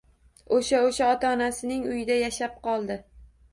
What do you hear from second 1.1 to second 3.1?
ota-onasining uyida yashab qoldi